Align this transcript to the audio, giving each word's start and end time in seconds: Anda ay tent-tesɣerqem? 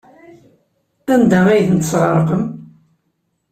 Anda 1.13 1.39
ay 1.53 1.61
tent-tesɣerqem? 1.67 2.43